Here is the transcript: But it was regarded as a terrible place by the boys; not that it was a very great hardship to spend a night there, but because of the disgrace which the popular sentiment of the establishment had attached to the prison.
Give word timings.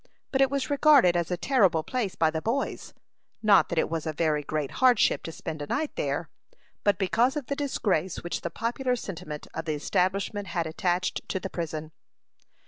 But 0.31 0.41
it 0.41 0.49
was 0.49 0.71
regarded 0.71 1.15
as 1.15 1.29
a 1.29 1.37
terrible 1.37 1.83
place 1.83 2.15
by 2.15 2.31
the 2.31 2.41
boys; 2.41 2.95
not 3.43 3.69
that 3.69 3.77
it 3.77 3.87
was 3.87 4.07
a 4.07 4.13
very 4.13 4.41
great 4.41 4.71
hardship 4.81 5.21
to 5.25 5.31
spend 5.31 5.61
a 5.61 5.67
night 5.67 5.95
there, 5.95 6.27
but 6.83 6.97
because 6.97 7.37
of 7.37 7.45
the 7.45 7.55
disgrace 7.55 8.23
which 8.23 8.41
the 8.41 8.49
popular 8.49 8.95
sentiment 8.95 9.45
of 9.53 9.65
the 9.65 9.75
establishment 9.75 10.47
had 10.47 10.65
attached 10.65 11.29
to 11.29 11.39
the 11.39 11.51
prison. 11.51 11.91